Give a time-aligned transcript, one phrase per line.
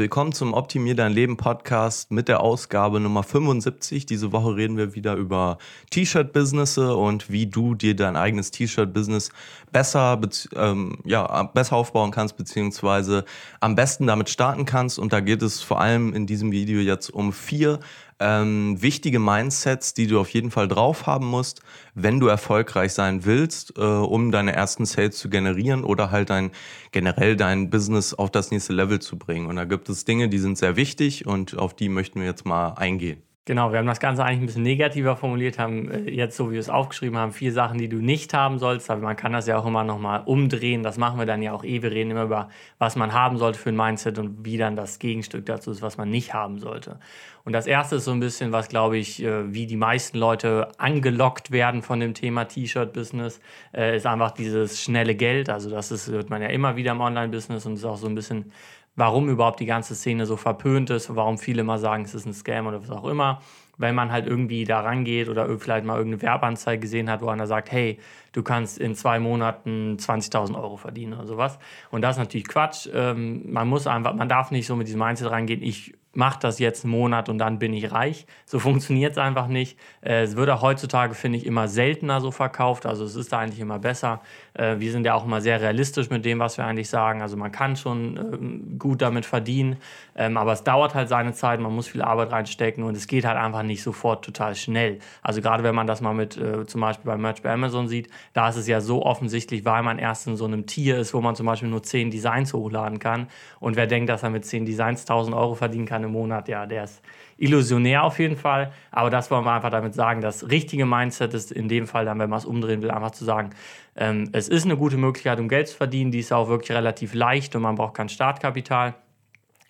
[0.00, 4.06] Willkommen zum Optimier dein Leben Podcast mit der Ausgabe Nummer 75.
[4.06, 5.58] Diese Woche reden wir wieder über
[5.90, 9.28] T-Shirt-Business und wie du dir dein eigenes T-Shirt-Business
[9.72, 10.18] besser,
[10.56, 13.26] ähm, ja, besser aufbauen kannst, beziehungsweise
[13.60, 14.98] am besten damit starten kannst.
[14.98, 17.78] Und da geht es vor allem in diesem Video jetzt um vier
[18.20, 21.62] ähm, wichtige Mindsets, die du auf jeden Fall drauf haben musst,
[21.94, 26.50] wenn du erfolgreich sein willst, äh, um deine ersten Sales zu generieren oder halt dein
[26.92, 29.46] generell dein Business auf das nächste Level zu bringen.
[29.46, 32.44] Und da gibt es Dinge, die sind sehr wichtig und auf die möchten wir jetzt
[32.44, 33.22] mal eingehen.
[33.46, 36.52] Genau, wir haben das Ganze eigentlich ein bisschen negativer formuliert, haben äh, jetzt, so wie
[36.52, 39.46] wir es aufgeschrieben haben, vier Sachen, die du nicht haben sollst, aber man kann das
[39.46, 40.82] ja auch immer nochmal umdrehen.
[40.82, 41.80] Das machen wir dann ja auch eh.
[41.82, 44.98] Wir reden immer über, was man haben sollte für ein Mindset und wie dann das
[44.98, 47.00] Gegenstück dazu ist, was man nicht haben sollte.
[47.44, 50.68] Und das erste ist so ein bisschen, was glaube ich, äh, wie die meisten Leute
[50.78, 53.40] angelockt werden von dem Thema T-Shirt-Business,
[53.74, 55.48] äh, ist einfach dieses schnelle Geld.
[55.48, 58.14] Also das ist, hört man ja immer wieder im Online-Business und ist auch so ein
[58.14, 58.52] bisschen
[58.96, 62.34] warum überhaupt die ganze Szene so verpönt ist, warum viele mal sagen, es ist ein
[62.34, 63.40] Scam oder was auch immer.
[63.78, 67.46] Wenn man halt irgendwie da rangeht oder vielleicht mal irgendeine Werbeanzeige gesehen hat, wo einer
[67.46, 67.98] sagt, hey,
[68.32, 71.58] du kannst in zwei Monaten 20.000 Euro verdienen oder sowas.
[71.90, 72.88] Und das ist natürlich Quatsch.
[72.92, 76.58] Ähm, man muss einfach, man darf nicht so mit diesem Mindset rangehen, ich mache das
[76.58, 78.26] jetzt einen Monat und dann bin ich reich.
[78.44, 79.78] So funktioniert es einfach nicht.
[80.00, 82.84] Äh, es wird auch heutzutage, finde ich, immer seltener so verkauft.
[82.84, 84.20] Also es ist da eigentlich immer besser.
[84.54, 87.22] Äh, wir sind ja auch immer sehr realistisch mit dem, was wir eigentlich sagen.
[87.22, 89.76] Also man kann schon ähm, gut damit verdienen,
[90.16, 91.60] ähm, aber es dauert halt seine Zeit.
[91.60, 94.98] Man muss viel Arbeit reinstecken und es geht halt einfach nicht sofort total schnell.
[95.22, 98.08] Also gerade wenn man das mal mit äh, zum Beispiel bei Merch bei Amazon sieht,
[98.32, 101.20] da ist es ja so offensichtlich, weil man erst in so einem Tier ist, wo
[101.20, 103.28] man zum Beispiel nur zehn Designs hochladen kann.
[103.60, 106.66] Und wer denkt, dass er mit zehn Designs 1000 Euro verdienen kann im Monat, ja,
[106.66, 107.02] der ist
[107.36, 108.72] illusionär auf jeden Fall.
[108.90, 110.20] Aber das wollen wir einfach damit sagen.
[110.20, 113.24] Das richtige Mindset ist in dem Fall dann, wenn man es umdrehen will, einfach zu
[113.24, 113.50] sagen,
[113.96, 116.10] ähm, es ist eine gute Möglichkeit, um Geld zu verdienen.
[116.10, 118.94] Die ist auch wirklich relativ leicht und man braucht kein Startkapital.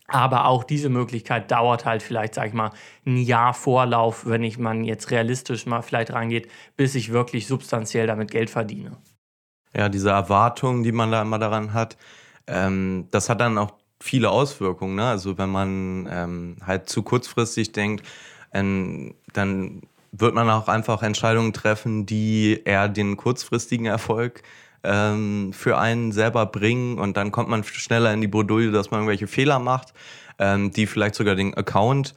[0.08, 2.72] Aber auch diese Möglichkeit dauert halt vielleicht, sag ich mal,
[3.06, 8.08] ein Jahr Vorlauf, wenn ich man jetzt realistisch mal vielleicht rangeht, bis ich wirklich substanziell
[8.08, 8.96] damit Geld verdiene.
[9.72, 11.96] Ja, diese Erwartungen, die man da immer daran hat,
[12.48, 14.96] ähm, das hat dann auch viele Auswirkungen.
[14.96, 15.06] Ne?
[15.06, 18.04] Also wenn man ähm, halt zu kurzfristig denkt,
[18.52, 24.42] ähm, dann wird man auch einfach Entscheidungen treffen, die eher den kurzfristigen Erfolg
[24.82, 29.00] ähm, für einen selber bringen und dann kommt man schneller in die Bredouille, dass man
[29.00, 29.92] irgendwelche Fehler macht,
[30.38, 32.14] ähm, die vielleicht sogar den Account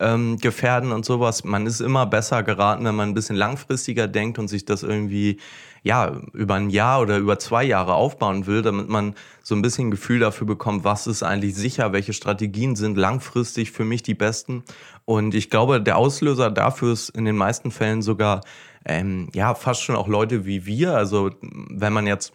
[0.00, 1.44] ähm, gefährden und sowas.
[1.44, 5.38] Man ist immer besser geraten, wenn man ein bisschen langfristiger denkt und sich das irgendwie
[5.82, 9.90] ja über ein Jahr oder über zwei Jahre aufbauen will, damit man so ein bisschen
[9.90, 14.64] Gefühl dafür bekommt, was ist eigentlich sicher, welche Strategien sind langfristig für mich die besten.
[15.04, 18.40] Und ich glaube, der Auslöser dafür ist in den meisten Fällen sogar
[18.86, 20.94] ähm, ja fast schon auch Leute wie wir.
[20.94, 22.32] Also wenn man jetzt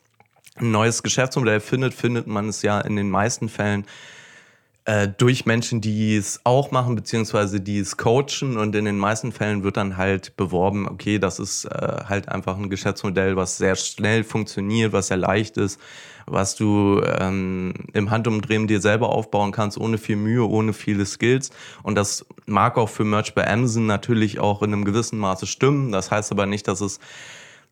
[0.56, 3.86] ein neues Geschäftsmodell findet, findet man es ja in den meisten Fällen
[4.89, 8.57] äh, durch Menschen, die es auch machen, beziehungsweise die es coachen.
[8.57, 11.69] Und in den meisten Fällen wird dann halt beworben, okay, das ist äh,
[12.05, 15.79] halt einfach ein Geschäftsmodell, was sehr schnell funktioniert, was sehr leicht ist,
[16.25, 21.51] was du ähm, im Handumdrehen dir selber aufbauen kannst, ohne viel Mühe, ohne viele Skills.
[21.83, 25.91] Und das mag auch für Merch bei Amazon natürlich auch in einem gewissen Maße stimmen.
[25.91, 27.00] Das heißt aber nicht, dass es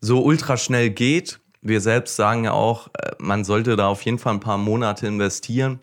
[0.00, 1.40] so ultra schnell geht.
[1.62, 5.08] Wir selbst sagen ja auch, äh, man sollte da auf jeden Fall ein paar Monate
[5.08, 5.80] investieren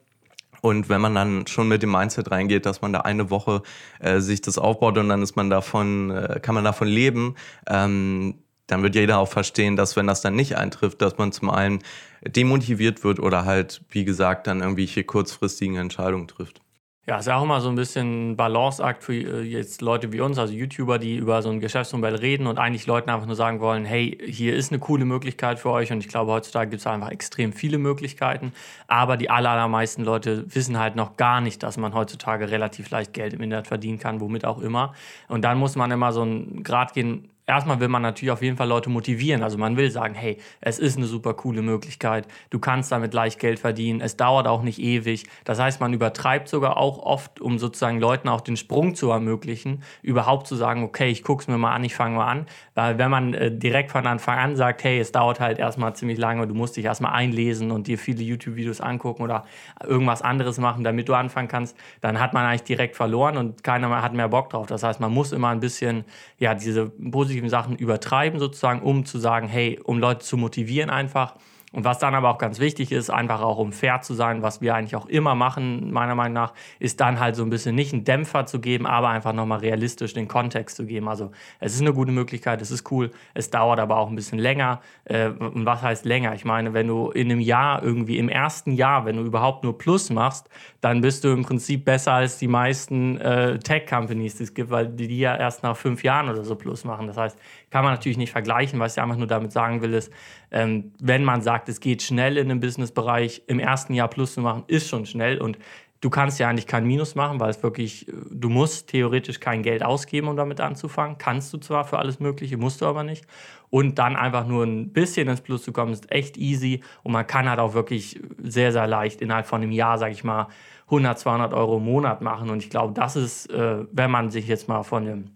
[0.65, 3.61] und wenn man dann schon mit dem Mindset reingeht, dass man da eine Woche
[3.99, 7.35] äh, sich das aufbaut und dann ist man davon, äh, kann man davon leben,
[7.67, 11.51] ähm, dann wird jeder auch verstehen, dass wenn das dann nicht eintrifft, dass man zum
[11.51, 11.83] einen
[12.23, 16.64] demotiviert wird oder halt, wie gesagt, dann irgendwie hier kurzfristigen Entscheidungen trifft.
[17.07, 20.21] Ja, ist ja auch immer so ein bisschen ein Balanceakt für äh, jetzt Leute wie
[20.21, 23.59] uns, also YouTuber, die über so ein Geschäftsmodell reden und eigentlich Leuten einfach nur sagen
[23.59, 26.87] wollen, hey, hier ist eine coole Möglichkeit für euch und ich glaube, heutzutage gibt es
[26.87, 28.53] einfach extrem viele Möglichkeiten,
[28.87, 33.35] aber die allermeisten Leute wissen halt noch gar nicht, dass man heutzutage relativ leicht Geld
[33.35, 34.95] im Internet verdienen kann, womit auch immer.
[35.27, 38.57] Und dann muss man immer so einen Grad gehen, erstmal will man natürlich auf jeden
[38.57, 39.43] Fall Leute motivieren.
[39.43, 42.27] Also man will sagen, hey, es ist eine super coole Möglichkeit.
[42.49, 44.01] Du kannst damit leicht Geld verdienen.
[44.01, 45.25] Es dauert auch nicht ewig.
[45.43, 49.83] Das heißt, man übertreibt sogar auch oft, um sozusagen Leuten auch den Sprung zu ermöglichen,
[50.01, 52.45] überhaupt zu sagen, okay, ich gucke es mir mal an, ich fange mal an.
[52.73, 56.17] Weil wenn man äh, direkt von Anfang an sagt, hey, es dauert halt erstmal ziemlich
[56.17, 59.45] lange, du musst dich erstmal einlesen und dir viele YouTube-Videos angucken oder
[59.83, 64.01] irgendwas anderes machen, damit du anfangen kannst, dann hat man eigentlich direkt verloren und keiner
[64.01, 64.67] hat mehr Bock drauf.
[64.67, 66.05] Das heißt, man muss immer ein bisschen,
[66.39, 70.89] ja, diese positive positiven Sachen übertreiben, sozusagen, um zu sagen, hey, um Leute zu motivieren
[70.89, 71.35] einfach.
[71.75, 74.61] Und was dann aber auch ganz wichtig ist, einfach auch um fair zu sein, was
[74.61, 77.91] wir eigentlich auch immer machen, meiner Meinung nach, ist dann halt so ein bisschen nicht
[77.91, 81.09] einen Dämpfer zu geben, aber einfach nochmal realistisch den Kontext zu geben.
[81.09, 84.39] Also es ist eine gute Möglichkeit, es ist cool, es dauert aber auch ein bisschen
[84.39, 84.79] länger.
[85.03, 86.33] Äh, und was heißt länger?
[86.33, 89.77] Ich meine, wenn du in einem Jahr irgendwie, im ersten Jahr, wenn du überhaupt nur
[89.77, 90.47] Plus machst,
[90.79, 94.87] dann bist du im Prinzip besser als die meisten äh, Tech-Companies, die es gibt, weil
[94.87, 97.07] die ja erst nach fünf Jahren oder so Plus machen.
[97.07, 97.37] Das heißt,
[97.75, 98.79] kann man natürlich nicht vergleichen.
[98.79, 100.09] Was ich einfach nur damit sagen will, ist,
[100.49, 104.39] ähm, wenn man sagt, es geht schnell in einem Businessbereich, im ersten Jahr Plus zu
[104.39, 105.57] machen, ist schon schnell und
[105.99, 109.83] du kannst ja eigentlich kein Minus machen, weil es wirklich, du musst theoretisch kein Geld
[109.83, 111.17] ausgeben, um damit anzufangen.
[111.17, 113.27] Kannst du zwar für alles Mögliche, musst du aber nicht.
[113.69, 117.27] Und dann einfach nur ein bisschen ins Plus zu kommen, ist echt easy und man
[117.27, 120.47] kann halt auch wirklich sehr, sehr leicht innerhalb von einem Jahr, sag ich mal,
[120.85, 122.49] 100, 200 Euro im Monat machen.
[122.49, 125.31] Und ich glaube, das ist, äh, wenn man sich jetzt mal von dem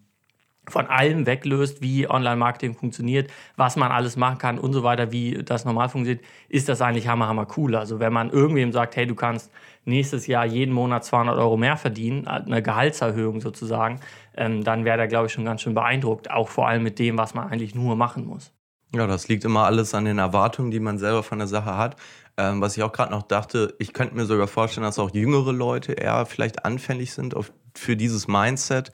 [0.69, 5.43] von allem weglöst, wie Online-Marketing funktioniert, was man alles machen kann und so weiter, wie
[5.43, 7.75] das normal funktioniert, ist das eigentlich hammer, hammer cool.
[7.75, 9.51] Also wenn man irgendwem sagt, hey, du kannst
[9.85, 13.99] nächstes Jahr jeden Monat 200 Euro mehr verdienen, eine Gehaltserhöhung sozusagen,
[14.35, 17.17] ähm, dann wäre der, glaube ich, schon ganz schön beeindruckt, auch vor allem mit dem,
[17.17, 18.53] was man eigentlich nur machen muss.
[18.93, 21.95] Ja, das liegt immer alles an den Erwartungen, die man selber von der Sache hat.
[22.37, 25.51] Ähm, was ich auch gerade noch dachte, ich könnte mir sogar vorstellen, dass auch jüngere
[25.51, 28.91] Leute eher vielleicht anfällig sind auf, für dieses Mindset.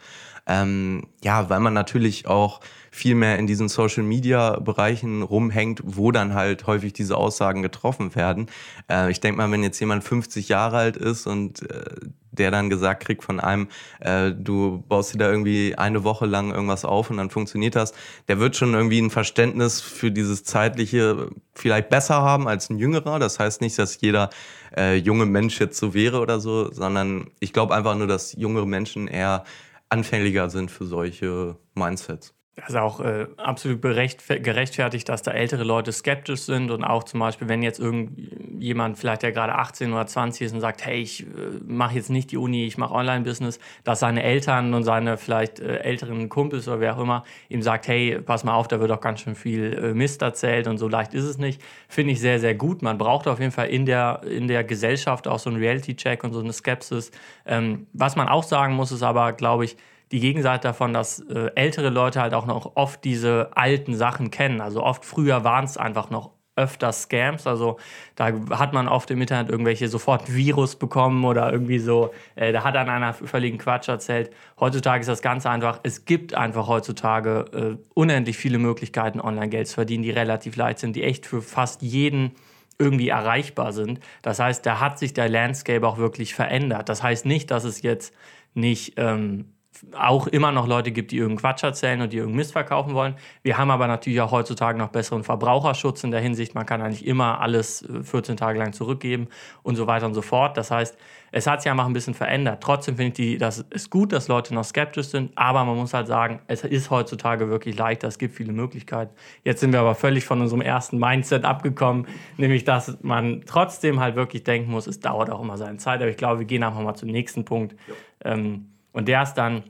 [0.48, 2.62] Ähm, ja, weil man natürlich auch
[2.92, 8.16] viel mehr in diesen Social Media Bereichen rumhängt, wo dann halt häufig diese Aussagen getroffen
[8.16, 8.48] werden.
[8.90, 11.84] Äh, ich denke mal, wenn jetzt jemand 50 Jahre alt ist und äh,
[12.32, 13.68] der dann gesagt kriegt von einem,
[14.00, 17.94] äh, du baust dir da irgendwie eine Woche lang irgendwas auf und dann funktioniert das,
[18.28, 23.20] der wird schon irgendwie ein Verständnis für dieses zeitliche vielleicht besser haben als ein jüngerer.
[23.20, 24.30] Das heißt nicht, dass jeder
[24.78, 28.66] äh, junge Mensch jetzt so wäre oder so, sondern ich glaube einfach nur, dass jüngere
[28.66, 29.44] Menschen eher
[29.90, 32.35] anfälliger sind für solche Mindsets.
[32.56, 37.50] Ist auch äh, absolut gerechtfertigt, dass da ältere Leute skeptisch sind und auch zum Beispiel,
[37.50, 41.25] wenn jetzt irgendjemand vielleicht der gerade 18 oder 20 ist und sagt, hey, ich äh,
[41.66, 45.80] mache jetzt nicht die Uni, ich mache Online-Business, dass seine Eltern und seine vielleicht äh,
[45.80, 49.01] älteren Kumpels oder wer auch immer ihm sagt, hey, pass mal auf, da wird doch
[49.01, 52.40] ganz schön viel äh, Mist erzählt und so leicht ist es nicht, finde ich sehr,
[52.40, 52.81] sehr gut.
[52.81, 56.31] Man braucht auf jeden Fall in der, in der Gesellschaft auch so einen Reality-Check und
[56.31, 57.12] so eine Skepsis.
[57.46, 59.75] Ähm, was man auch sagen muss, ist aber, glaube ich,
[60.16, 64.62] die Gegenseite davon, dass äh, ältere Leute halt auch noch oft diese alten Sachen kennen.
[64.62, 67.48] Also oft früher waren es einfach noch öfter Scams.
[67.48, 67.78] Also
[68.16, 72.14] da hat man oft im Internet irgendwelche sofort Virus bekommen oder irgendwie so.
[72.36, 74.32] Äh, da hat dann einer völligen Quatsch erzählt.
[74.58, 75.82] Heutzutage ist das ganz einfach.
[75.84, 80.80] Es gibt einfach heutzutage äh, unendlich viele Möglichkeiten, online Geld zu verdienen, die relativ leicht
[80.80, 82.32] sind, die echt für fast jeden
[82.80, 84.00] irgendwie erreichbar sind.
[84.22, 86.88] Das heißt, da hat sich der Landscape auch wirklich verändert.
[86.88, 88.14] Das heißt nicht, dass es jetzt
[88.54, 89.55] nicht ähm,
[89.98, 93.16] auch immer noch Leute gibt, die irgendeinen Quatsch erzählen und die irgendeinen Mist verkaufen wollen.
[93.44, 96.56] Wir haben aber natürlich auch heutzutage noch besseren Verbraucherschutz in der Hinsicht.
[96.56, 99.27] Man kann eigentlich immer alles 14 äh, Tage lang zurückgeben
[99.63, 100.57] und so weiter und so fort.
[100.57, 100.98] Das heißt,
[101.31, 102.63] es hat sich einfach ein bisschen verändert.
[102.63, 106.07] Trotzdem finde ich, das ist gut, dass Leute noch skeptisch sind, aber man muss halt
[106.07, 108.07] sagen, es ist heutzutage wirklich leichter.
[108.07, 109.13] Es gibt viele Möglichkeiten.
[109.44, 112.07] Jetzt sind wir aber völlig von unserem ersten Mindset abgekommen,
[112.38, 116.01] nämlich dass man trotzdem halt wirklich denken muss, es dauert auch immer seine Zeit.
[116.01, 117.75] Aber ich glaube, wir gehen einfach mal zum nächsten Punkt.
[118.24, 119.64] Ähm, und der ist dann,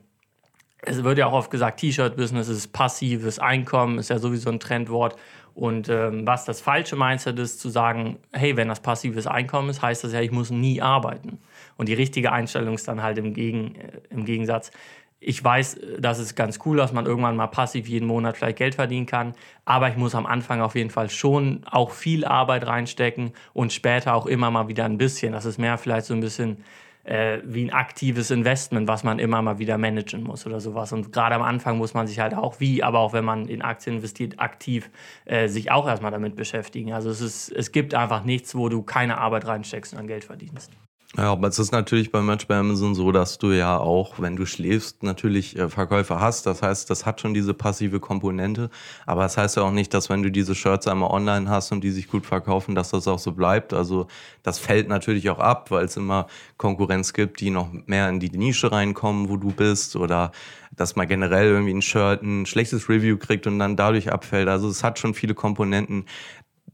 [0.83, 5.16] es wird ja auch oft gesagt, T-Shirt-Business ist passives Einkommen, ist ja sowieso ein Trendwort.
[5.56, 9.81] Und ähm, was das falsche Mindset ist, zu sagen, hey, wenn das passives Einkommen ist,
[9.81, 11.39] heißt das ja, ich muss nie arbeiten.
[11.75, 14.69] Und die richtige Einstellung ist dann halt im, Gegen, äh, im Gegensatz,
[15.19, 18.75] ich weiß, das ist ganz cool, dass man irgendwann mal passiv jeden Monat vielleicht Geld
[18.75, 19.33] verdienen kann,
[19.63, 24.13] aber ich muss am Anfang auf jeden Fall schon auch viel Arbeit reinstecken und später
[24.13, 25.31] auch immer mal wieder ein bisschen.
[25.31, 26.57] Das ist mehr vielleicht so ein bisschen
[27.05, 30.91] äh, wie ein aktives Investment, was man immer mal wieder managen muss oder sowas.
[30.91, 33.62] Und gerade am Anfang muss man sich halt auch wie, aber auch wenn man in
[33.62, 34.89] Aktien investiert, aktiv
[35.25, 36.93] äh, sich auch erstmal damit beschäftigen.
[36.93, 40.25] Also es, ist, es gibt einfach nichts, wo du keine Arbeit reinsteckst und dann Geld
[40.25, 40.71] verdienst.
[41.17, 44.36] Ja, aber es ist natürlich bei Match bei Amazon so, dass du ja auch, wenn
[44.36, 46.45] du schläfst, natürlich äh, Verkäufer hast.
[46.45, 48.69] Das heißt, das hat schon diese passive Komponente.
[49.05, 51.86] Aber das heißt ja auch nicht, dass wenn du diese Shirts einmal online hast und
[51.86, 53.72] die sich gut verkaufen, dass das auch so bleibt.
[53.74, 54.07] Also
[54.43, 58.29] das fällt natürlich auch ab, weil es immer Konkurrenz gibt, die noch mehr in die
[58.31, 59.95] Nische reinkommen, wo du bist.
[59.95, 60.34] Oder
[60.75, 64.50] dass man generell irgendwie ein Shirt ein schlechtes Review kriegt und dann dadurch abfällt.
[64.50, 66.07] Also es hat schon viele Komponenten,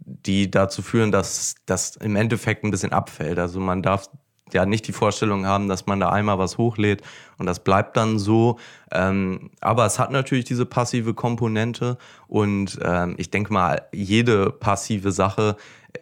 [0.06, 3.40] die dazu führen, dass das im Endeffekt ein bisschen abfällt.
[3.40, 4.08] Also man darf
[4.54, 7.02] ja nicht die Vorstellung haben, dass man da einmal was hochlädt
[7.38, 8.60] und das bleibt dann so.
[8.92, 15.12] Ähm, aber es hat natürlich diese passive Komponente und ähm, ich denke mal, jede passive
[15.12, 15.56] Sache,
[15.94, 16.00] äh,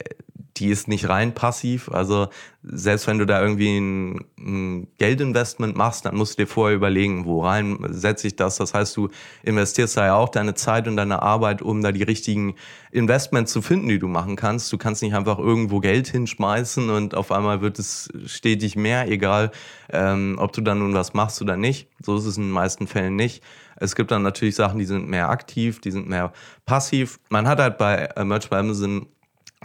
[0.59, 1.89] die ist nicht rein passiv.
[1.89, 2.27] Also
[2.61, 7.25] selbst wenn du da irgendwie ein, ein, Geldinvestment machst, dann musst du dir vorher überlegen,
[7.25, 8.57] wo rein setze ich das.
[8.57, 9.09] Das heißt, du
[9.43, 12.55] investierst da ja auch deine Zeit und deine Arbeit, um da die richtigen
[12.91, 14.71] Investments zu finden, die du machen kannst.
[14.73, 19.51] Du kannst nicht einfach irgendwo Geld hinschmeißen und auf einmal wird es stetig mehr, egal
[19.91, 21.87] ähm, ob du dann nun was machst oder nicht.
[22.01, 23.41] So ist es in den meisten Fällen nicht.
[23.77, 26.33] Es gibt dann natürlich Sachen, die sind mehr aktiv, die sind mehr
[26.65, 27.19] passiv.
[27.29, 29.07] Man hat halt bei äh, Merch by Amazon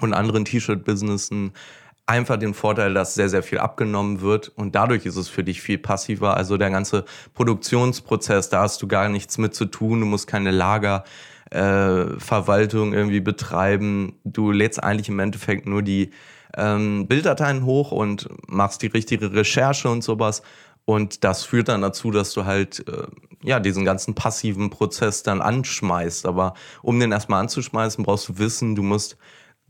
[0.01, 1.53] und anderen T-Shirt-Businessen
[2.07, 5.63] einfach den Vorteil, dass sehr, sehr viel abgenommen wird und dadurch ist es für dich
[5.63, 6.37] viel passiver.
[6.37, 10.51] Also der ganze Produktionsprozess, da hast du gar nichts mit zu tun, du musst keine
[10.51, 14.19] Lagerverwaltung äh, irgendwie betreiben.
[14.25, 16.11] Du lädst eigentlich im Endeffekt nur die
[16.57, 20.43] ähm, Bilddateien hoch und machst die richtige Recherche und sowas.
[20.85, 23.07] Und das führt dann dazu, dass du halt äh,
[23.43, 26.27] ja diesen ganzen passiven Prozess dann anschmeißt.
[26.27, 29.17] Aber um den erstmal anzuschmeißen, brauchst du Wissen, du musst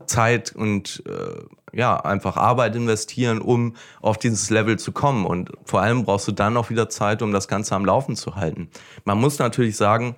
[0.05, 5.25] Zeit und äh, ja, einfach Arbeit investieren, um auf dieses Level zu kommen.
[5.25, 8.35] Und vor allem brauchst du dann auch wieder Zeit, um das Ganze am Laufen zu
[8.35, 8.69] halten.
[9.03, 10.15] Man muss natürlich sagen,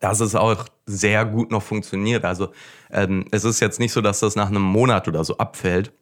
[0.00, 2.24] dass es auch sehr gut noch funktioniert.
[2.24, 2.52] Also
[2.90, 5.92] ähm, es ist jetzt nicht so, dass das nach einem Monat oder so abfällt,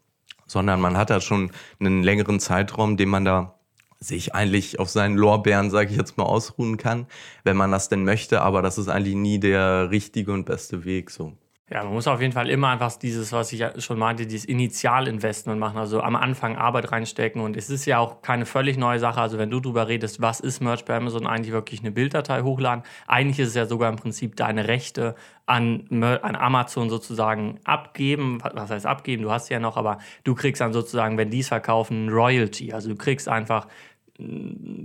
[0.46, 3.54] sondern man hat da schon einen längeren Zeitraum, den man da
[4.00, 7.06] sich eigentlich auf seinen Lorbeeren, sage ich jetzt mal, ausruhen kann,
[7.44, 8.40] wenn man das denn möchte.
[8.40, 11.36] Aber das ist eigentlich nie der richtige und beste Weg so.
[11.72, 15.60] Ja, man muss auf jeden Fall immer einfach dieses, was ich schon meinte, dieses Initialinvestment
[15.60, 17.40] machen, also am Anfang Arbeit reinstecken.
[17.40, 19.20] Und es ist ja auch keine völlig neue Sache.
[19.20, 22.82] Also wenn du darüber redest, was ist Merch bei Amazon, eigentlich wirklich eine Bilddatei hochladen.
[23.06, 25.14] Eigentlich ist es ja sogar im Prinzip deine Rechte
[25.46, 28.42] an, an Amazon sozusagen abgeben.
[28.52, 29.22] Was heißt abgeben?
[29.22, 32.72] Du hast ja noch, aber du kriegst dann sozusagen, wenn die es verkaufen, Royalty.
[32.72, 33.68] Also du kriegst einfach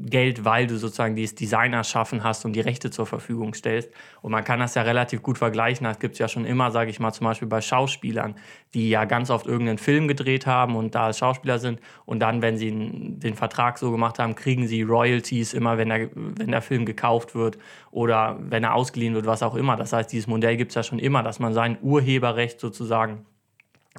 [0.05, 3.89] Geld, weil du sozusagen dieses Design erschaffen hast und die Rechte zur Verfügung stellst.
[4.21, 5.85] Und man kann das ja relativ gut vergleichen.
[5.85, 8.35] Das gibt es ja schon immer, sage ich mal, zum Beispiel bei Schauspielern,
[8.73, 11.79] die ja ganz oft irgendeinen Film gedreht haben und da Schauspieler sind.
[12.05, 16.09] Und dann, wenn sie den Vertrag so gemacht haben, kriegen sie Royalties immer, wenn der,
[16.13, 17.57] wenn der Film gekauft wird
[17.91, 19.75] oder wenn er ausgeliehen wird, was auch immer.
[19.75, 23.25] Das heißt, dieses Modell gibt es ja schon immer, dass man sein Urheberrecht sozusagen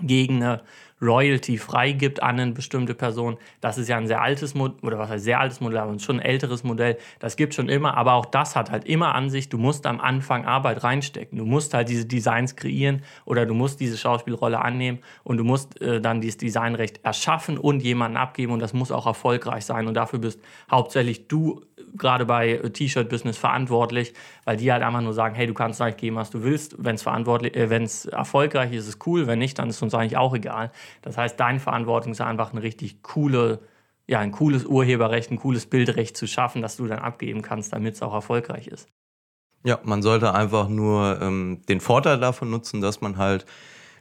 [0.00, 0.62] gegen eine
[1.00, 3.37] Royalty freigibt an eine bestimmte Person.
[3.61, 6.21] Das ist ja ein sehr altes Modell, oder was heißt sehr altes Modell, aber schon
[6.21, 6.97] ein älteres Modell.
[7.19, 10.00] Das gibt schon immer, aber auch das hat halt immer an sich, du musst am
[10.00, 11.38] Anfang Arbeit reinstecken.
[11.38, 15.81] Du musst halt diese Designs kreieren oder du musst diese Schauspielrolle annehmen und du musst
[15.81, 19.87] äh, dann dieses Designrecht erschaffen und jemanden abgeben und das muss auch erfolgreich sein.
[19.87, 21.62] Und dafür bist hauptsächlich du
[21.97, 24.12] gerade bei äh, T-Shirt-Business verantwortlich,
[24.45, 26.76] weil die halt einfach nur sagen, hey, du kannst eigentlich geben, was du willst.
[26.79, 29.26] Wenn es verantwortlich, äh, wenn es erfolgreich ist, ist es cool.
[29.26, 30.71] Wenn nicht, dann ist uns eigentlich auch egal.
[31.02, 33.61] Das heißt, deine Verantwortung ist einfach eine richtig coole,
[34.07, 37.95] ja, ein cooles Urheberrecht, ein cooles Bildrecht zu schaffen, das du dann abgeben kannst, damit
[37.95, 38.88] es auch erfolgreich ist.
[39.64, 43.47] Ja, man sollte einfach nur ähm, den Vorteil davon nutzen, dass man halt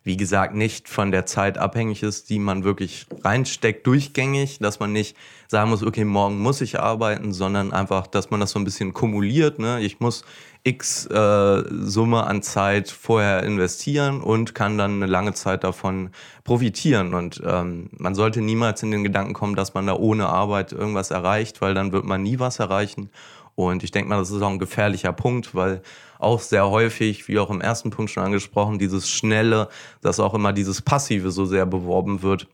[0.05, 4.93] wie gesagt, nicht von der Zeit abhängig ist, die man wirklich reinsteckt, durchgängig, dass man
[4.93, 8.65] nicht sagen muss, okay, morgen muss ich arbeiten, sondern einfach, dass man das so ein
[8.65, 9.57] bisschen kumuliert.
[9.57, 9.81] Ne?
[9.81, 10.23] Ich muss
[10.65, 16.09] x äh, Summe an Zeit vorher investieren und kann dann eine lange Zeit davon
[16.43, 17.13] profitieren.
[17.13, 21.11] Und ähm, man sollte niemals in den Gedanken kommen, dass man da ohne Arbeit irgendwas
[21.11, 23.11] erreicht, weil dann wird man nie was erreichen.
[23.53, 25.81] Und ich denke mal, das ist auch ein gefährlicher Punkt, weil
[26.17, 29.69] auch sehr häufig, wie auch im ersten Punkt schon angesprochen, dieses Schnelle,
[30.01, 32.47] dass auch immer dieses Passive so sehr beworben wird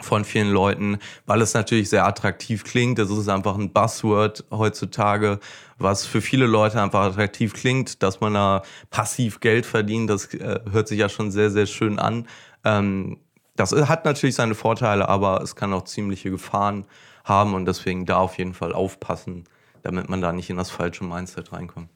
[0.00, 2.98] von vielen Leuten, weil es natürlich sehr attraktiv klingt.
[2.98, 5.40] Das ist einfach ein Buzzword heutzutage,
[5.78, 10.08] was für viele Leute einfach attraktiv klingt, dass man da passiv Geld verdient.
[10.08, 12.28] Das äh, hört sich ja schon sehr, sehr schön an.
[12.64, 13.18] Ähm,
[13.56, 16.84] das hat natürlich seine Vorteile, aber es kann auch ziemliche Gefahren
[17.24, 19.44] haben und deswegen da auf jeden Fall aufpassen,
[19.82, 21.88] damit man da nicht in das falsche Mindset reinkommt.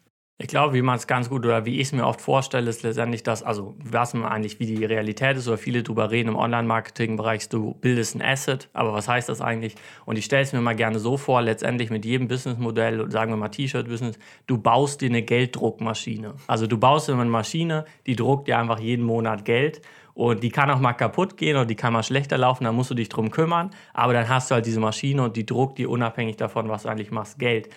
[0.42, 2.82] Ich glaube, wie man es ganz gut oder wie ich es mir oft vorstelle, ist
[2.82, 6.36] letztendlich das, also was man eigentlich, wie die Realität ist, oder viele drüber reden im
[6.36, 9.76] Online-Marketing-Bereich, du bildest ein Asset, aber was heißt das eigentlich?
[10.04, 13.36] Und ich stelle es mir mal gerne so vor, letztendlich mit jedem Businessmodell, sagen wir
[13.36, 14.18] mal T-Shirt-Business,
[14.48, 16.34] du baust dir eine Gelddruckmaschine.
[16.48, 19.80] Also du baust dir eine Maschine, die druckt dir einfach jeden Monat Geld
[20.14, 22.90] und die kann auch mal kaputt gehen oder die kann mal schlechter laufen, dann musst
[22.90, 23.70] du dich drum kümmern.
[23.94, 26.90] Aber dann hast du halt diese Maschine und die druckt dir unabhängig davon, was du
[26.90, 27.68] eigentlich machst, Geld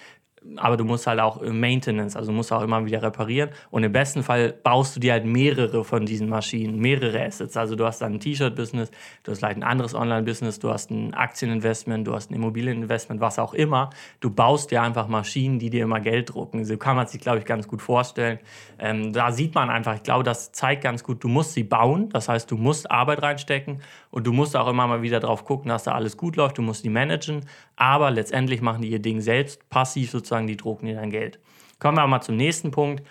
[0.57, 3.49] aber du musst halt auch Maintenance, also du musst auch immer wieder reparieren.
[3.71, 7.57] Und im besten Fall baust du dir halt mehrere von diesen Maschinen, mehrere Assets.
[7.57, 8.91] Also du hast dann ein T-Shirt-Business,
[9.23, 13.39] du hast vielleicht ein anderes Online-Business, du hast ein Aktieninvestment, du hast ein Immobilieninvestment, was
[13.39, 13.89] auch immer.
[14.19, 16.65] Du baust dir einfach Maschinen, die dir immer Geld drucken.
[16.65, 18.39] So kann man sich, glaube ich, ganz gut vorstellen.
[18.79, 22.09] Ähm, da sieht man einfach, ich glaube, das zeigt ganz gut, du musst sie bauen.
[22.09, 23.81] Das heißt, du musst Arbeit reinstecken
[24.15, 26.57] und du musst auch immer mal wieder drauf gucken, dass da alles gut läuft.
[26.57, 27.41] Du musst die managen.
[27.75, 31.37] Aber letztendlich machen die ihr Ding selbst passiv sozusagen, die drucken dir dein Geld.
[31.79, 33.03] Kommen wir auch mal zum nächsten Punkt.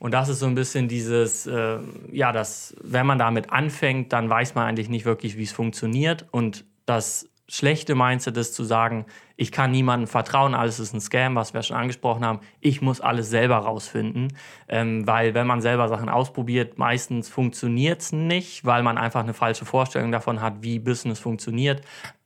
[0.00, 1.78] Und das ist so ein bisschen dieses, äh,
[2.12, 6.26] ja, dass wenn man damit anfängt, dann weiß man eigentlich nicht wirklich, wie es funktioniert.
[6.30, 9.06] Und das schlechte Mindset ist zu sagen,
[9.40, 12.40] ich kann niemandem vertrauen, alles ist ein Scam, was wir schon angesprochen haben.
[12.60, 14.34] Ich muss alles selber rausfinden,
[14.68, 19.32] ähm, weil wenn man selber Sachen ausprobiert, meistens funktioniert es nicht, weil man einfach eine
[19.32, 21.80] falsche Vorstellung davon hat, wie Business funktioniert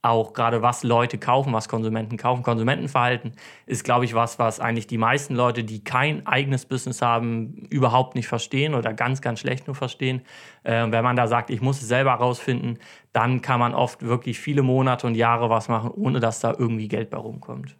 [0.05, 2.43] auch gerade was Leute kaufen, was Konsumenten kaufen.
[2.43, 3.33] Konsumentenverhalten
[3.65, 8.15] ist, glaube ich, was, was eigentlich die meisten Leute, die kein eigenes Business haben, überhaupt
[8.15, 10.21] nicht verstehen oder ganz, ganz schlecht nur verstehen.
[10.63, 12.79] Äh, wenn man da sagt, ich muss es selber rausfinden,
[13.15, 16.89] dann kann man oft wirklich viele Monate und Jahre was machen, ohne dass da irgendwie
[16.89, 17.79] Geld bei rumkommt.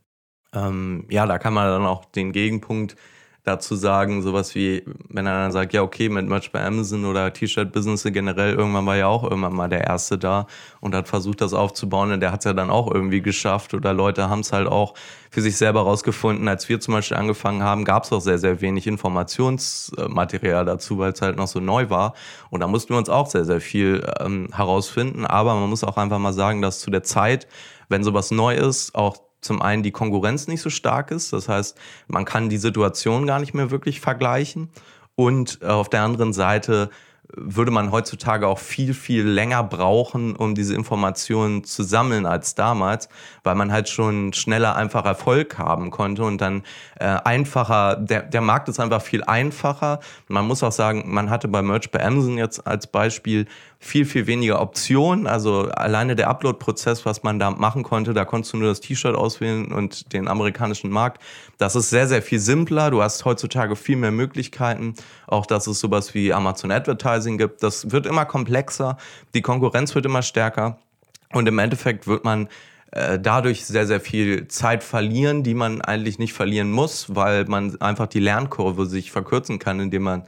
[0.55, 2.97] Ähm, ja, da kann man dann auch den Gegenpunkt
[3.45, 7.31] dazu sagen, sowas wie, wenn er dann sagt, ja, okay, mit Merch bei Amazon oder
[7.31, 10.47] T-Shirt-Business generell, irgendwann war ja auch irgendwann mal der Erste da
[10.81, 13.93] und hat versucht, das aufzubauen und der hat es ja dann auch irgendwie geschafft oder
[13.93, 14.95] Leute haben es halt auch
[15.31, 16.49] für sich selber rausgefunden.
[16.49, 21.13] Als wir zum Beispiel angefangen haben, gab es auch sehr, sehr wenig Informationsmaterial dazu, weil
[21.13, 22.15] es halt noch so neu war
[22.49, 25.99] und da mussten wir uns auch sehr, sehr viel ähm, herausfinden, aber man muss auch
[25.99, 27.47] einfach mal sagen, dass zu der Zeit,
[27.95, 31.33] wenn sowas neu ist, auch zum einen die Konkurrenz nicht so stark ist.
[31.33, 34.69] Das heißt, man kann die Situation gar nicht mehr wirklich vergleichen.
[35.15, 36.91] Und äh, auf der anderen Seite
[37.37, 43.09] würde man heutzutage auch viel, viel länger brauchen, um diese Informationen zu sammeln als damals,
[43.45, 46.63] weil man halt schon schneller einfach Erfolg haben konnte und dann
[46.99, 50.01] äh, einfacher, der, der Markt ist einfach viel einfacher.
[50.29, 53.47] Man muss auch sagen, man hatte bei Merch bei Amazon jetzt als Beispiel
[53.85, 55.27] viel, viel weniger Optionen.
[55.27, 59.15] Also alleine der Upload-Prozess, was man da machen konnte, da konntest du nur das T-Shirt
[59.15, 61.23] auswählen und den amerikanischen Markt.
[61.59, 62.91] Das ist sehr, sehr viel simpler.
[62.91, 64.95] Du hast heutzutage viel mehr Möglichkeiten.
[65.27, 67.63] Auch, dass es sowas wie Amazon Advertising gibt.
[67.63, 68.97] Das wird immer komplexer.
[69.35, 70.79] Die Konkurrenz wird immer stärker.
[71.33, 72.49] Und im Endeffekt wird man
[72.91, 77.79] äh, dadurch sehr, sehr viel Zeit verlieren, die man eigentlich nicht verlieren muss, weil man
[77.83, 80.23] einfach die Lernkurve sich verkürzen kann, indem man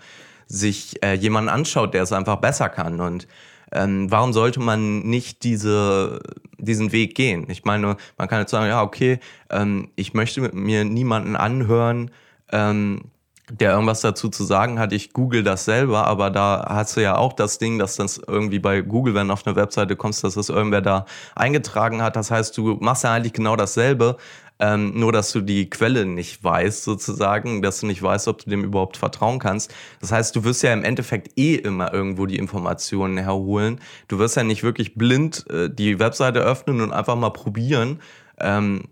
[0.47, 3.01] sich äh, jemanden anschaut, der es einfach besser kann.
[3.01, 3.27] Und
[3.73, 6.21] ähm, warum sollte man nicht diese,
[6.59, 7.47] diesen Weg gehen?
[7.51, 9.19] Ich meine, man kann jetzt sagen, ja, okay,
[9.51, 12.11] ähm, ich möchte mir niemanden anhören,
[12.53, 13.11] ähm,
[13.51, 14.93] der irgendwas dazu zu sagen hat.
[14.93, 18.59] Ich google das selber, aber da hast du ja auch das Ding, dass das irgendwie
[18.59, 22.17] bei Google, wenn du auf eine Webseite kommst, dass das irgendwer da eingetragen hat.
[22.17, 24.17] Das heißt, du machst ja eigentlich genau dasselbe,
[24.59, 28.51] ähm, nur, dass du die Quelle nicht weißt, sozusagen, dass du nicht weißt, ob du
[28.51, 29.75] dem überhaupt vertrauen kannst.
[30.01, 33.81] Das heißt, du wirst ja im Endeffekt eh immer irgendwo die Informationen herholen.
[34.09, 38.01] Du wirst ja nicht wirklich blind äh, die Webseite öffnen und einfach mal probieren.
[38.39, 38.85] Ähm,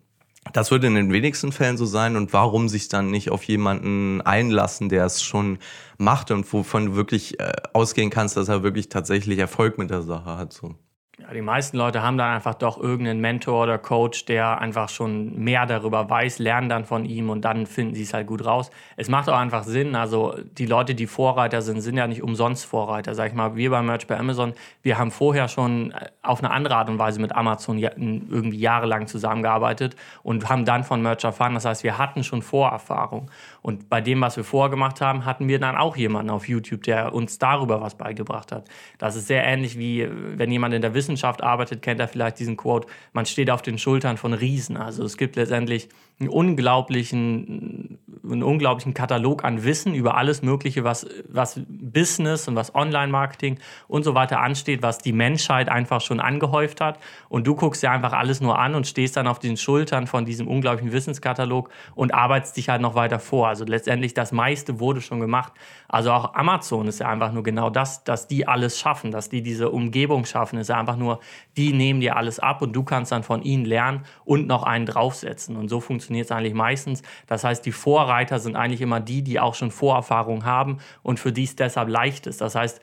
[0.53, 2.17] das würde in den wenigsten Fällen so sein.
[2.17, 5.59] Und warum sich dann nicht auf jemanden einlassen, der es schon
[5.97, 10.03] macht und wovon du wirklich äh, ausgehen kannst, dass er wirklich tatsächlich Erfolg mit der
[10.03, 10.53] Sache hat?
[10.53, 10.75] So.
[11.21, 15.39] Ja, die meisten Leute haben dann einfach doch irgendeinen Mentor oder Coach, der einfach schon
[15.39, 18.73] mehr darüber weiß, lernen dann von ihm und dann finden sie es halt gut raus.
[18.97, 19.95] Es macht auch einfach Sinn.
[19.95, 23.15] Also die Leute, die Vorreiter sind, sind ja nicht umsonst Vorreiter.
[23.15, 26.51] Sag ich mal, wir beim Merch bei Amazon, wir haben vorher schon äh, auf eine
[26.51, 31.55] andere Art und Weise mit Amazon irgendwie jahrelang zusammengearbeitet und haben dann von Merch erfahren.
[31.55, 33.31] Das heißt, wir hatten schon Vorerfahrung.
[33.63, 37.15] Und bei dem, was wir vorgemacht haben, hatten wir dann auch jemanden auf YouTube, der
[37.15, 38.67] uns darüber was beigebracht hat.
[38.99, 41.04] Das ist sehr ähnlich wie, wenn jemand in der Wissenschaft
[41.43, 44.77] arbeitet, kennt er vielleicht diesen Quote, man steht auf den Schultern von Riesen.
[44.77, 45.89] Also es gibt letztendlich
[46.21, 52.73] einen unglaublichen, einen unglaublichen Katalog an Wissen über alles Mögliche, was, was Business und was
[52.75, 57.01] Online-Marketing und so weiter ansteht, was die Menschheit einfach schon angehäuft hat.
[57.29, 60.25] Und du guckst dir einfach alles nur an und stehst dann auf den Schultern von
[60.25, 63.49] diesem unglaublichen Wissenskatalog und arbeitest dich halt noch weiter vor.
[63.49, 65.53] Also letztendlich das meiste wurde schon gemacht.
[65.89, 69.43] Also auch Amazon ist ja einfach nur genau das, dass die alles schaffen, dass die
[69.43, 71.19] diese Umgebung schaffen, ist ja einfach nur,
[71.57, 74.87] die nehmen dir alles ab und du kannst dann von ihnen lernen und noch einen
[74.87, 75.57] draufsetzen.
[75.57, 77.03] Und so funktioniert funktioniert es eigentlich meistens.
[77.27, 81.33] Das heißt, die Vorreiter sind eigentlich immer die, die auch schon Vorerfahrung haben und für
[81.33, 82.41] die es deshalb leicht ist.
[82.41, 82.81] Das heißt,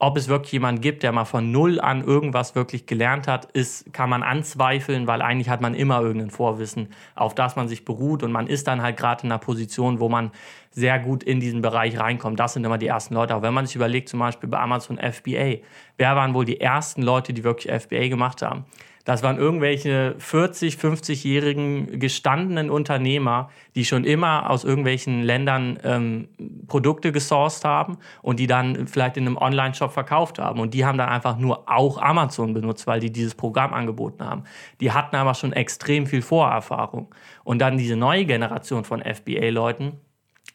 [0.00, 3.92] ob es wirklich jemanden gibt, der mal von null an irgendwas wirklich gelernt hat, ist,
[3.92, 8.24] kann man anzweifeln, weil eigentlich hat man immer irgendein Vorwissen, auf das man sich beruht
[8.24, 10.32] und man ist dann halt gerade in einer Position, wo man
[10.72, 12.40] sehr gut in diesen Bereich reinkommt.
[12.40, 13.36] Das sind immer die ersten Leute.
[13.36, 15.58] Auch wenn man sich überlegt, zum Beispiel bei Amazon FBA,
[15.96, 18.64] wer waren wohl die ersten Leute, die wirklich FBA gemacht haben?
[19.04, 26.28] Das waren irgendwelche 40, 50-jährigen gestandenen Unternehmer, die schon immer aus irgendwelchen Ländern ähm,
[26.66, 30.58] Produkte gesourced haben und die dann vielleicht in einem Online-Shop verkauft haben.
[30.58, 34.44] Und die haben dann einfach nur auch Amazon benutzt, weil die dieses Programm angeboten haben.
[34.80, 37.14] Die hatten aber schon extrem viel Vorerfahrung.
[37.44, 40.00] Und dann diese neue Generation von FBA-Leuten,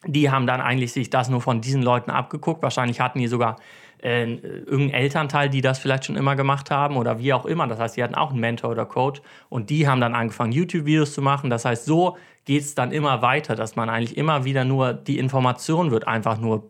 [0.08, 2.64] die haben dann eigentlich sich das nur von diesen Leuten abgeguckt.
[2.64, 3.58] Wahrscheinlich hatten die sogar
[4.04, 7.68] äh, irgendein Elternteil, die das vielleicht schon immer gemacht haben oder wie auch immer.
[7.68, 11.14] Das heißt, die hatten auch einen Mentor oder Coach und die haben dann angefangen, YouTube-Videos
[11.14, 11.50] zu machen.
[11.50, 15.20] Das heißt, so geht es dann immer weiter, dass man eigentlich immer wieder nur, die
[15.20, 16.69] Information wird einfach nur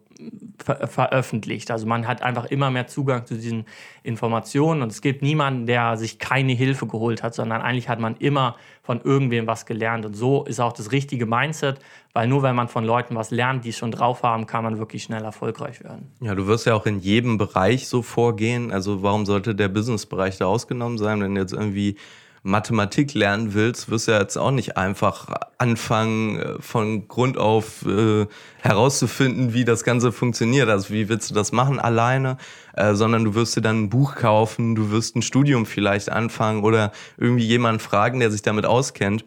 [0.64, 1.72] ver veröffentlicht.
[1.72, 3.66] Also man hat einfach immer mehr Zugang zu diesen
[4.04, 8.16] Informationen und es gibt niemanden, der sich keine Hilfe geholt hat, sondern eigentlich hat man
[8.18, 10.06] immer von irgendwem was gelernt.
[10.06, 11.80] Und so ist auch das richtige Mindset,
[12.14, 14.78] weil nur wenn man von Leuten was lernt, die es schon drauf haben, kann man
[14.78, 16.12] wirklich schnell erfolgreich werden.
[16.22, 18.72] Ja, du wirst ja auch in jedem Bereich so vorgehen.
[18.72, 21.96] Also warum sollte der Businessbereich da ausgenommen sein, wenn jetzt irgendwie
[22.44, 27.86] Mathematik lernen willst, wirst du ja jetzt auch nicht einfach anfangen, äh, von Grund auf
[27.86, 28.28] äh,
[28.60, 30.70] herauszufinden, wie das Ganze funktioniert.
[30.70, 32.38] Also wie willst du das machen alleine,
[32.76, 36.64] äh, sondern du wirst dir dann ein Buch kaufen, du wirst ein Studium vielleicht anfangen
[36.64, 39.26] oder irgendwie jemanden fragen, der sich damit auskennt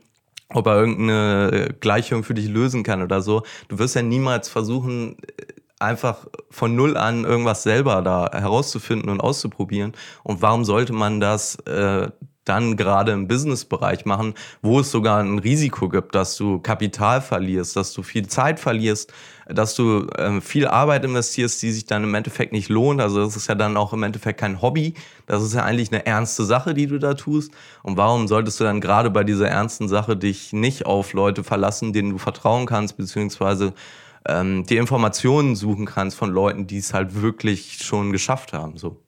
[0.54, 3.42] ob er irgendeine Gleichung für dich lösen kann oder so.
[3.68, 5.16] Du wirst ja niemals versuchen,
[5.82, 9.92] einfach von null an irgendwas selber da herauszufinden und auszuprobieren.
[10.22, 12.08] Und warum sollte man das äh,
[12.44, 17.76] dann gerade im Businessbereich machen, wo es sogar ein Risiko gibt, dass du Kapital verlierst,
[17.76, 19.12] dass du viel Zeit verlierst,
[19.46, 23.00] dass du äh, viel Arbeit investierst, die sich dann im Endeffekt nicht lohnt.
[23.00, 24.94] Also das ist ja dann auch im Endeffekt kein Hobby.
[25.26, 27.52] Das ist ja eigentlich eine ernste Sache, die du da tust.
[27.82, 31.92] Und warum solltest du dann gerade bei dieser ernsten Sache dich nicht auf Leute verlassen,
[31.92, 33.74] denen du vertrauen kannst, beziehungsweise
[34.26, 38.76] ähm, die Informationen suchen kannst von Leuten, die es halt wirklich schon geschafft haben.
[38.76, 39.02] So.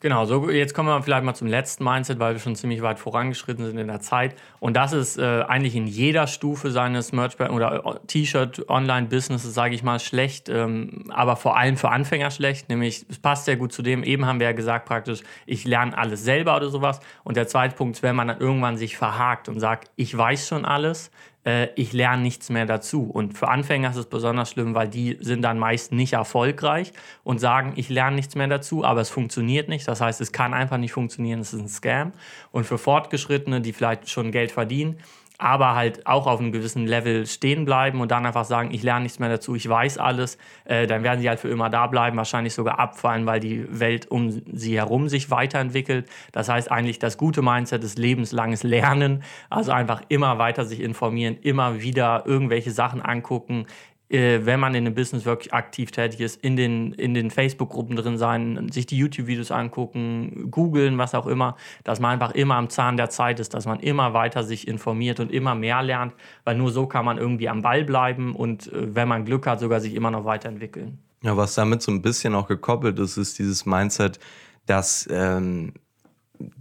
[0.00, 3.00] Genau, so jetzt kommen wir vielleicht mal zum letzten Mindset, weil wir schon ziemlich weit
[3.00, 4.36] vorangeschritten sind in der Zeit.
[4.60, 9.82] Und das ist äh, eigentlich in jeder Stufe seines Merch oder äh, T-Shirt-Online-Businesses, sage ich
[9.82, 12.68] mal, schlecht, ähm, aber vor allem für Anfänger schlecht.
[12.68, 15.98] Nämlich, es passt sehr gut zu dem, eben haben wir ja gesagt praktisch, ich lerne
[15.98, 17.00] alles selber oder sowas.
[17.24, 20.46] Und der zweite Punkt ist, wenn man dann irgendwann sich verhakt und sagt, ich weiß
[20.46, 21.10] schon alles,
[21.44, 23.04] äh, ich lerne nichts mehr dazu.
[23.04, 26.92] Und für Anfänger ist es besonders schlimm, weil die sind dann meist nicht erfolgreich
[27.24, 29.86] und sagen, ich lerne nichts mehr dazu, aber es funktioniert nicht.
[29.88, 32.12] Das heißt, es kann einfach nicht funktionieren, es ist ein Scam.
[32.50, 34.98] Und für Fortgeschrittene, die vielleicht schon Geld verdienen,
[35.38, 39.04] aber halt auch auf einem gewissen Level stehen bleiben und dann einfach sagen, ich lerne
[39.04, 42.16] nichts mehr dazu, ich weiß alles, äh, dann werden sie halt für immer da bleiben,
[42.16, 46.08] wahrscheinlich sogar abfallen, weil die Welt um sie herum sich weiterentwickelt.
[46.32, 51.36] Das heißt eigentlich, das gute Mindset ist lebenslanges Lernen, also einfach immer weiter sich informieren,
[51.40, 53.66] immer wieder irgendwelche Sachen angucken,
[54.10, 57.96] äh, wenn man in einem Business wirklich aktiv tätig ist, in den, in den Facebook-Gruppen
[57.96, 62.70] drin sein, sich die YouTube-Videos angucken, googeln, was auch immer, dass man einfach immer am
[62.70, 66.56] Zahn der Zeit ist, dass man immer weiter sich informiert und immer mehr lernt, weil
[66.56, 69.80] nur so kann man irgendwie am Ball bleiben und äh, wenn man Glück hat, sogar
[69.80, 70.98] sich immer noch weiterentwickeln.
[71.22, 74.20] Ja, was damit so ein bisschen auch gekoppelt ist, ist dieses Mindset,
[74.66, 75.74] dass, ähm,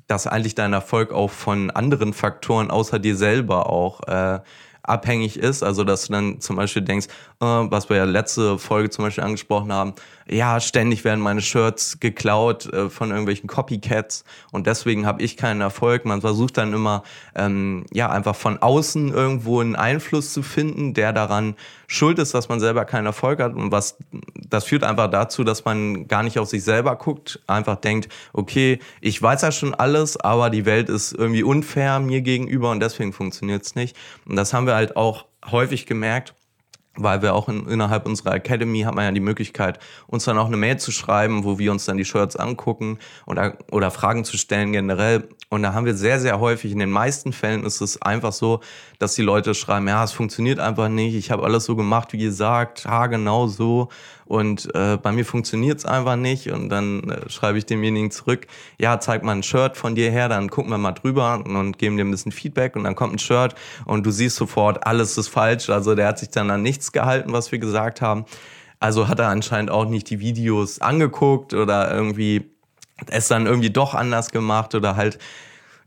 [0.08, 4.40] dass eigentlich dein Erfolg auch von anderen Faktoren außer dir selber auch äh,
[4.88, 5.64] abhängig ist.
[5.64, 7.08] Also, dass du dann zum Beispiel denkst,
[7.40, 9.94] äh, was wir ja letzte Folge zum Beispiel angesprochen haben,
[10.30, 15.62] ja, ständig werden meine Shirts geklaut äh, von irgendwelchen Copycats und deswegen habe ich keinen
[15.62, 16.06] Erfolg.
[16.06, 17.04] Man versucht dann immer,
[17.36, 21.56] ähm, ja, einfach von außen irgendwo einen Einfluss zu finden, der daran
[21.88, 23.98] schuld ist, dass man selber keinen Erfolg hat und was,
[24.50, 28.80] das führt einfach dazu, dass man gar nicht auf sich selber guckt, einfach denkt, okay,
[29.00, 33.14] ich weiß ja schon alles, aber die Welt ist irgendwie unfair mir gegenüber und deswegen
[33.14, 33.96] funktioniert es nicht.
[34.26, 36.36] Und das haben wir halt auch häufig gemerkt,
[36.96, 40.48] weil wir auch in, innerhalb unserer Academy hat man ja die Möglichkeit, uns dann auch
[40.48, 44.38] eine Mail zu schreiben, wo wir uns dann die Shirts angucken oder, oder Fragen zu
[44.38, 45.30] stellen generell.
[45.50, 48.62] Und da haben wir sehr, sehr häufig, in den meisten Fällen ist es einfach so,
[49.00, 52.18] dass die Leute schreiben, ja, es funktioniert einfach nicht, ich habe alles so gemacht, wie
[52.18, 53.90] gesagt, ha, genau so.
[54.28, 56.52] Und äh, bei mir funktioniert es einfach nicht.
[56.52, 60.30] Und dann äh, schreibe ich demjenigen zurück, ja, zeig mal ein Shirt von dir her,
[60.30, 62.76] dann gucken wir mal drüber und geben dir ein bisschen Feedback.
[62.76, 65.70] Und dann kommt ein Shirt und du siehst sofort, alles ist falsch.
[65.70, 68.26] Also der hat sich dann an nichts gehalten, was wir gesagt haben.
[68.80, 72.52] Also hat er anscheinend auch nicht die Videos angeguckt oder irgendwie
[73.08, 75.20] es dann irgendwie doch anders gemacht oder halt,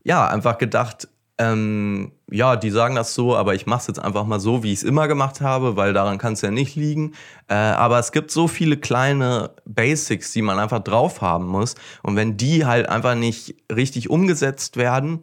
[0.04, 4.24] ja, einfach gedacht, ähm, ja, die sagen das so, aber ich mache es jetzt einfach
[4.24, 7.12] mal so, wie ich es immer gemacht habe, weil daran kann es ja nicht liegen.
[7.48, 11.74] Äh, aber es gibt so viele kleine Basics, die man einfach drauf haben muss.
[12.02, 15.20] Und wenn die halt einfach nicht richtig umgesetzt werden,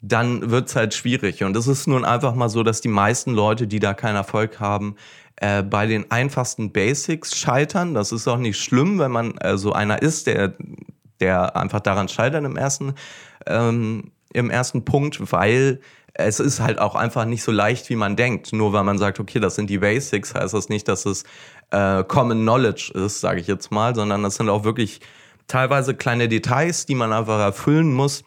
[0.00, 1.42] dann wird es halt schwierig.
[1.44, 4.60] Und es ist nun einfach mal so, dass die meisten Leute, die da keinen Erfolg
[4.60, 4.96] haben,
[5.36, 7.94] äh, bei den einfachsten Basics scheitern.
[7.94, 10.54] Das ist auch nicht schlimm, wenn man äh, so einer ist, der,
[11.20, 12.94] der einfach daran scheitert im ersten
[13.46, 15.80] ähm, im ersten Punkt, weil
[16.14, 18.52] es ist halt auch einfach nicht so leicht, wie man denkt.
[18.52, 21.24] Nur weil man sagt, okay, das sind die Basics, heißt das nicht, dass es
[21.70, 25.00] äh, Common Knowledge ist, sage ich jetzt mal, sondern das sind auch wirklich
[25.48, 28.24] teilweise kleine Details, die man einfach erfüllen muss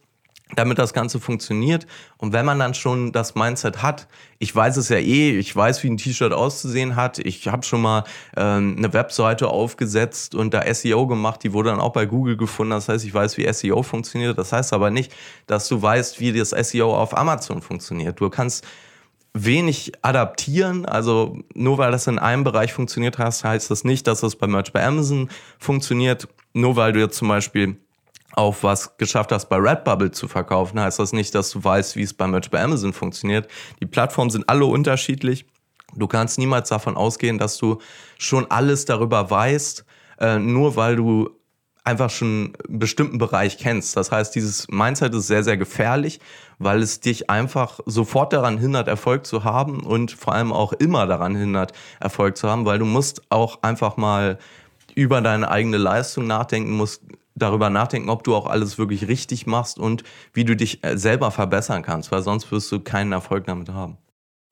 [0.56, 1.88] damit das Ganze funktioniert.
[2.18, 4.08] Und wenn man dann schon das Mindset hat,
[4.40, 7.82] ich weiß es ja eh, ich weiß, wie ein T-Shirt auszusehen hat, ich habe schon
[7.82, 8.04] mal
[8.36, 12.72] ähm, eine Webseite aufgesetzt und da SEO gemacht, die wurde dann auch bei Google gefunden.
[12.72, 14.38] Das heißt, ich weiß, wie SEO funktioniert.
[14.38, 15.14] Das heißt aber nicht,
[15.48, 18.20] dass du weißt, wie das SEO auf Amazon funktioniert.
[18.20, 18.66] Du kannst
[19.34, 20.86] wenig adaptieren.
[20.86, 24.48] Also nur weil das in einem Bereich funktioniert hast, heißt das nicht, dass das bei
[24.48, 25.30] Merch bei Amazon
[25.60, 26.28] funktioniert.
[26.54, 27.78] Nur weil du jetzt zum Beispiel
[28.38, 32.04] auf was geschafft hast, bei Redbubble zu verkaufen, heißt das nicht, dass du weißt, wie
[32.04, 33.50] es bei Merch bei Amazon funktioniert.
[33.82, 35.46] Die Plattformen sind alle unterschiedlich.
[35.96, 37.80] Du kannst niemals davon ausgehen, dass du
[38.20, 39.86] schon alles darüber weißt,
[40.20, 41.32] äh, nur weil du
[41.84, 43.98] einfach schon einen bestimmten Bereich kennst.
[43.98, 46.20] Das heißt, dieses Mindset ist sehr, sehr gefährlich,
[46.60, 51.08] weil es dich einfach sofort daran hindert, Erfolg zu haben und vor allem auch immer
[51.08, 54.38] daran hindert, Erfolg zu haben, weil du musst auch einfach mal
[54.94, 57.02] über deine eigene Leistung nachdenken, musst
[57.38, 61.32] darüber nachdenken, ob du auch alles wirklich richtig machst und wie du dich äh, selber
[61.32, 63.98] verbessern kannst, weil sonst wirst du keinen Erfolg damit haben.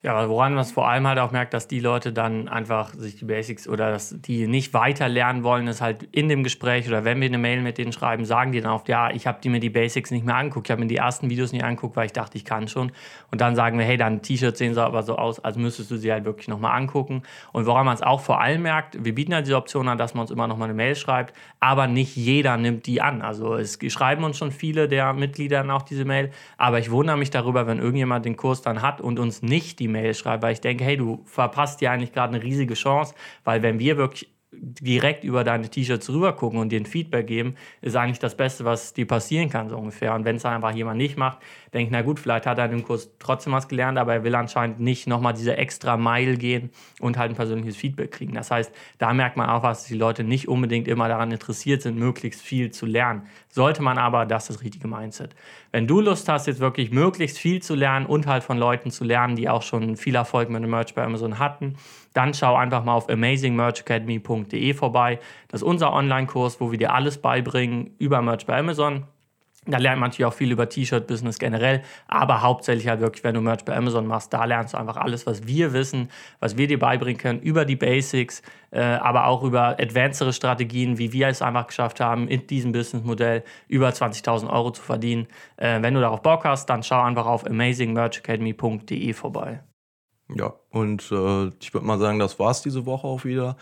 [0.06, 3.16] Ja, woran man es vor allem halt auch merkt, dass die Leute dann einfach sich
[3.16, 7.04] die Basics oder dass die nicht weiter lernen wollen, ist halt in dem Gespräch oder
[7.04, 9.58] wenn wir eine Mail mit denen schreiben, sagen die dann oft, ja, ich habe mir
[9.58, 10.68] die Basics nicht mehr angeguckt.
[10.68, 12.92] Ich habe mir die ersten Videos nicht angeguckt, weil ich dachte, ich kann schon.
[13.32, 15.96] Und dann sagen wir, hey, dann T-Shirts sehen so aber so aus, als müsstest du
[15.96, 17.24] sie halt wirklich nochmal angucken.
[17.50, 20.14] Und woran man es auch vor allem merkt, wir bieten halt diese Option an, dass
[20.14, 23.22] man uns immer nochmal eine Mail schreibt, aber nicht jeder nimmt die an.
[23.22, 27.30] Also es schreiben uns schon viele der Mitglieder auch diese Mail, aber ich wundere mich
[27.30, 30.60] darüber, wenn irgendjemand den Kurs dann hat und uns nicht die Mail schreibe, weil ich
[30.60, 35.24] denke, hey, du verpasst dir eigentlich gerade eine riesige Chance, weil wenn wir wirklich direkt
[35.24, 38.94] über deine T-Shirts rüber gucken und dir ein Feedback geben, ist eigentlich das Beste, was
[38.94, 40.14] dir passieren kann, so ungefähr.
[40.14, 41.38] Und wenn es einfach jemand nicht macht,
[41.76, 44.34] denke na gut, vielleicht hat er in dem Kurs trotzdem was gelernt, aber er will
[44.34, 48.34] anscheinend nicht nochmal diese extra Mile gehen und halt ein persönliches Feedback kriegen.
[48.34, 51.98] Das heißt, da merkt man auch, dass die Leute nicht unbedingt immer daran interessiert sind,
[51.98, 53.26] möglichst viel zu lernen.
[53.48, 55.36] Sollte man aber, das ist das richtige Mindset.
[55.70, 59.04] Wenn du Lust hast, jetzt wirklich möglichst viel zu lernen und halt von Leuten zu
[59.04, 61.76] lernen, die auch schon viel Erfolg mit dem Merch bei Amazon hatten,
[62.14, 65.20] dann schau einfach mal auf amazingmerchacademy.de vorbei.
[65.48, 69.04] Das ist unser Online-Kurs, wo wir dir alles beibringen über Merch bei Amazon.
[69.66, 73.40] Da lernt man natürlich auch viel über T-Shirt-Business generell, aber hauptsächlich halt wirklich, wenn du
[73.40, 76.78] Merch bei Amazon machst, da lernst du einfach alles, was wir wissen, was wir dir
[76.78, 81.66] beibringen können, über die Basics, äh, aber auch über advancedere Strategien, wie wir es einfach
[81.66, 85.26] geschafft haben, in diesem Businessmodell über 20.000 Euro zu verdienen.
[85.56, 89.62] Äh, wenn du darauf Bock hast, dann schau einfach auf amazingmerchacademy.de vorbei.
[90.34, 93.56] Ja, und äh, ich würde mal sagen, das war's diese Woche auch wieder.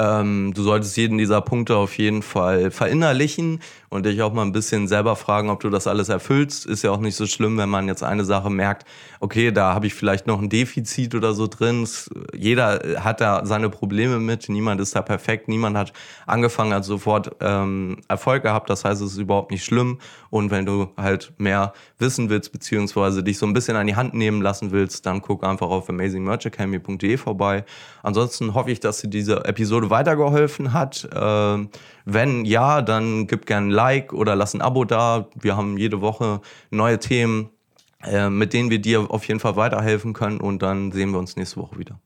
[0.00, 4.52] Ähm, du solltest jeden dieser Punkte auf jeden Fall verinnerlichen und dich auch mal ein
[4.52, 6.64] bisschen selber fragen, ob du das alles erfüllst.
[6.64, 8.86] Ist ja auch nicht so schlimm, wenn man jetzt eine Sache merkt,
[9.18, 11.86] okay, da habe ich vielleicht noch ein Defizit oder so drin.
[12.32, 15.92] Jeder hat da seine Probleme mit, niemand ist da perfekt, niemand hat
[16.26, 18.70] angefangen, hat sofort ähm, Erfolg gehabt.
[18.70, 19.98] Das heißt, es ist überhaupt nicht schlimm.
[20.30, 24.14] Und wenn du halt mehr wissen willst, beziehungsweise dich so ein bisschen an die Hand
[24.14, 27.64] nehmen lassen willst, dann guck einfach auf amazingmerchacademy.de vorbei.
[28.04, 31.08] Ansonsten hoffe ich, dass dir diese Episode weitergeholfen hat.
[31.12, 31.70] Ähm,
[32.04, 35.26] wenn ja, dann gib gerne ein Like oder lass ein Abo da.
[35.34, 37.48] Wir haben jede Woche neue Themen,
[38.02, 41.36] äh, mit denen wir dir auf jeden Fall weiterhelfen können und dann sehen wir uns
[41.36, 41.98] nächste Woche wieder.